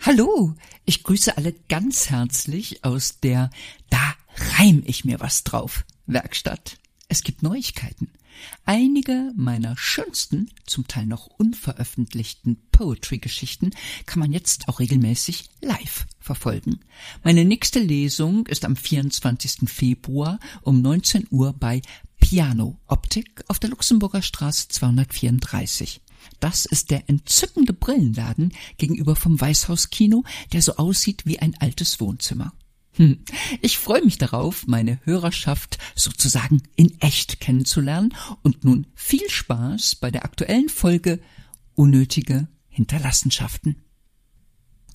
[0.00, 3.50] Hallo, ich grüße alle ganz herzlich aus der
[3.90, 4.14] Da
[4.58, 6.78] reim ich mir was drauf Werkstatt.
[7.08, 8.10] Es gibt Neuigkeiten.
[8.64, 13.70] Einige meiner schönsten, zum Teil noch unveröffentlichten Poetry-Geschichten
[14.06, 16.80] kann man jetzt auch regelmäßig live verfolgen.
[17.22, 19.68] Meine nächste Lesung ist am 24.
[19.68, 21.82] Februar um 19 Uhr bei
[22.30, 26.00] Piano Optik auf der Luxemburger Straße 234.
[26.38, 30.22] Das ist der entzückende Brillenladen gegenüber vom Weißhauskino,
[30.52, 32.52] der so aussieht wie ein altes Wohnzimmer.
[32.92, 33.24] Hm.
[33.62, 40.12] Ich freue mich darauf, meine Hörerschaft sozusagen in echt kennenzulernen und nun viel Spaß bei
[40.12, 41.18] der aktuellen Folge
[41.74, 43.82] Unnötige Hinterlassenschaften.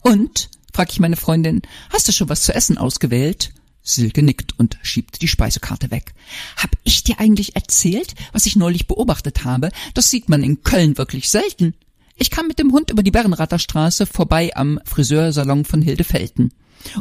[0.00, 3.52] Und, frag ich meine Freundin, hast du schon was zu essen ausgewählt?
[3.82, 6.14] Silke nickt und schiebt die Speisekarte weg.
[6.56, 9.70] Hab ich dir eigentlich erzählt, was ich neulich beobachtet habe?
[9.94, 11.74] Das sieht man in Köln wirklich selten.
[12.16, 16.52] Ich kam mit dem Hund über die Bernratterstraße vorbei am Friseursalon von Hilde Felten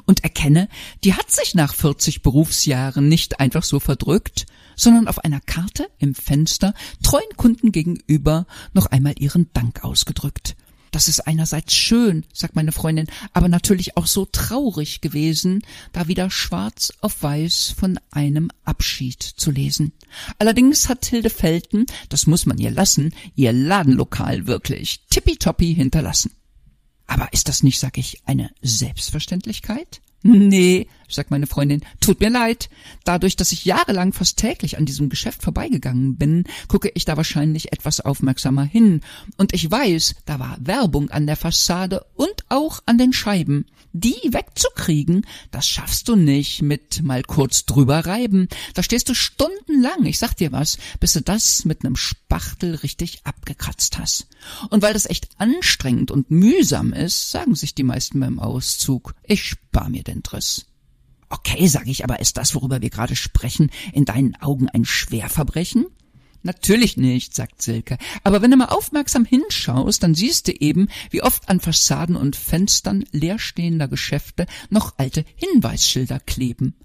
[0.05, 0.69] und erkenne,
[1.03, 6.13] die hat sich nach 40 Berufsjahren nicht einfach so verdrückt, sondern auf einer Karte im
[6.15, 10.55] Fenster treuen Kunden gegenüber noch einmal ihren Dank ausgedrückt.
[10.91, 15.61] Das ist einerseits schön, sagt meine Freundin, aber natürlich auch so traurig gewesen,
[15.93, 19.93] da wieder schwarz auf weiß von einem Abschied zu lesen.
[20.39, 26.31] Allerdings hat Hilde Felten, das muss man ihr lassen, ihr Ladenlokal wirklich tippitoppi hinterlassen.
[27.05, 30.01] Aber ist das nicht, sag ich, eine Selbstverständlichkeit?
[30.23, 32.69] Nee, sagt meine Freundin, tut mir leid.
[33.03, 37.71] Dadurch, dass ich jahrelang fast täglich an diesem Geschäft vorbeigegangen bin, gucke ich da wahrscheinlich
[37.71, 39.01] etwas aufmerksamer hin.
[39.37, 43.65] Und ich weiß, da war Werbung an der Fassade und auch an den Scheiben.
[43.93, 48.47] Die wegzukriegen, das schaffst du nicht mit mal kurz drüber reiben.
[48.75, 53.21] Da stehst du stundenlang, ich sag dir was, bis du das mit nem Spachtel richtig
[53.23, 54.27] abgekratzt hast.
[54.69, 59.43] Und weil das echt anstrengend und mühsam ist, sagen sich die meisten beim Auszug, ich
[59.43, 60.67] spar mir den Driss.
[61.29, 65.85] Okay, sag ich, aber ist das, worüber wir gerade sprechen, in deinen Augen ein Schwerverbrechen?
[66.43, 67.97] Natürlich nicht, sagt Silke.
[68.23, 72.37] Aber wenn du mal aufmerksam hinschaust, dann siehst du eben, wie oft an Fassaden und
[72.37, 76.75] Fenstern leerstehender Geschäfte noch alte Hinweisschilder kleben.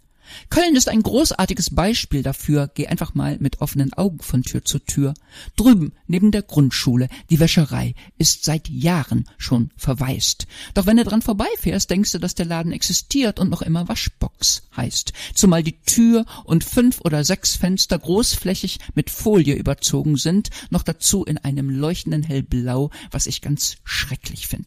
[0.50, 2.70] Köln ist ein großartiges Beispiel dafür.
[2.74, 5.14] Geh einfach mal mit offenen Augen von Tür zu Tür.
[5.56, 10.46] Drüben, neben der Grundschule, die Wäscherei, ist seit Jahren schon verwaist.
[10.74, 14.62] Doch wenn du dran vorbeifährst, denkst du, dass der Laden existiert und noch immer Waschbox
[14.76, 15.12] heißt.
[15.34, 21.24] Zumal die Tür und fünf oder sechs Fenster großflächig mit Folie überzogen sind, noch dazu
[21.24, 24.61] in einem leuchtenden hellblau, was ich ganz schrecklich finde.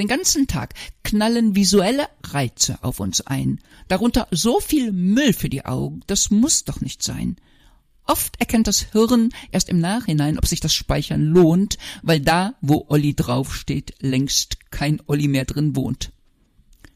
[0.00, 0.72] Den ganzen Tag
[1.04, 6.64] knallen visuelle Reize auf uns ein, darunter so viel Müll für die Augen, das muss
[6.64, 7.36] doch nicht sein.
[8.06, 12.86] Oft erkennt das Hirn erst im Nachhinein, ob sich das Speichern lohnt, weil da, wo
[12.88, 16.12] Olli draufsteht, längst kein Olli mehr drin wohnt.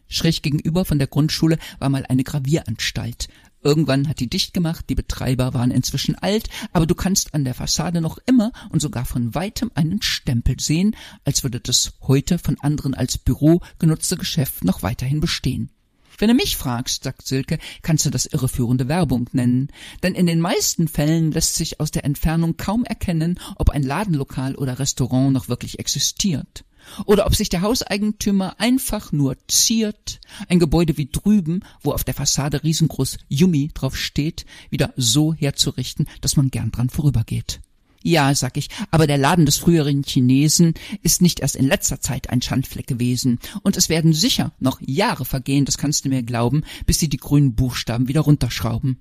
[0.08, 3.28] Schräg gegenüber von der Grundschule war mal eine Gravieranstalt.
[3.64, 7.54] Irgendwann hat die dicht gemacht, die Betreiber waren inzwischen alt, aber du kannst an der
[7.54, 10.94] Fassade noch immer und sogar von weitem einen Stempel sehen,
[11.24, 15.70] als würde das heute von anderen als Büro genutzte Geschäft noch weiterhin bestehen.
[16.18, 19.68] Wenn du mich fragst, sagt Silke, kannst du das irreführende Werbung nennen.
[20.02, 24.54] Denn in den meisten Fällen lässt sich aus der Entfernung kaum erkennen, ob ein Ladenlokal
[24.54, 26.64] oder Restaurant noch wirklich existiert
[27.06, 32.14] oder ob sich der Hauseigentümer einfach nur ziert, ein Gebäude wie drüben, wo auf der
[32.14, 37.60] Fassade riesengroß Yumi drauf steht, wieder so herzurichten, dass man gern dran vorübergeht.
[38.02, 42.28] Ja, sag ich, aber der Laden des früheren Chinesen ist nicht erst in letzter Zeit
[42.28, 46.64] ein Schandfleck gewesen, und es werden sicher noch Jahre vergehen, das kannst du mir glauben,
[46.84, 48.98] bis sie die grünen Buchstaben wieder runterschrauben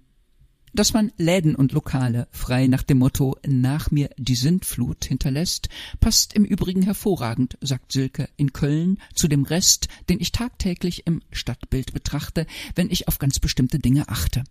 [0.74, 5.70] dass man Läden und Lokale frei nach dem Motto nach mir die Sintflut hinterlässt,
[6.00, 11.22] passt im Übrigen hervorragend, sagt Silke in Köln, zu dem Rest, den ich tagtäglich im
[11.32, 14.44] Stadtbild betrachte, wenn ich auf ganz bestimmte Dinge achte.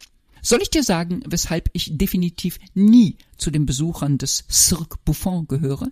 [0.42, 5.88] Soll ich dir sagen, weshalb ich definitiv nie zu den Besuchern des Cirque Buffon gehöre?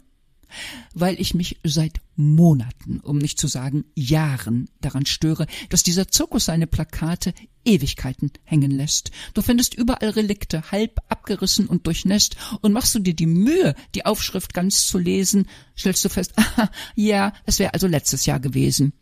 [0.95, 6.45] Weil ich mich seit Monaten, um nicht zu sagen Jahren daran störe, dass dieser Zirkus
[6.47, 7.33] seine Plakate
[7.65, 9.11] Ewigkeiten hängen lässt.
[9.35, 14.07] Du findest überall Relikte, halb abgerissen und durchnässt, und machst du dir die Mühe, die
[14.07, 18.93] Aufschrift ganz zu lesen, stellst du fest, aha, ja, es wäre also letztes Jahr gewesen.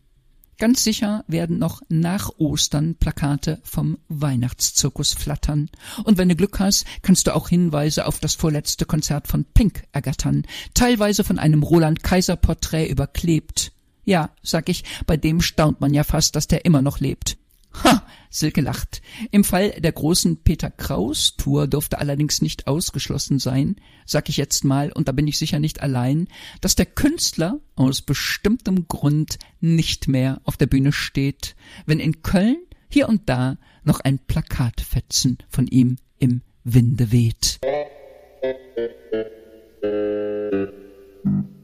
[0.59, 5.69] Ganz sicher werden noch nach Ostern Plakate vom Weihnachtszirkus flattern.
[6.03, 9.83] Und wenn du Glück hast, kannst du auch Hinweise auf das vorletzte Konzert von Pink
[9.93, 13.71] ergattern, teilweise von einem Roland Kaiser Porträt überklebt.
[14.03, 17.37] Ja, sag ich, bei dem staunt man ja fast, dass der immer noch lebt.
[17.73, 19.01] Ha, Silke lacht.
[19.31, 23.75] Im Fall der großen Peter Kraus Tour dürfte allerdings nicht ausgeschlossen sein,
[24.05, 26.27] sag ich jetzt mal, und da bin ich sicher nicht allein,
[26.61, 31.55] dass der Künstler aus bestimmtem Grund nicht mehr auf der Bühne steht,
[31.85, 32.57] wenn in Köln
[32.89, 37.59] hier und da noch ein Plakatfetzen von ihm im Winde weht.
[41.23, 41.58] Hm.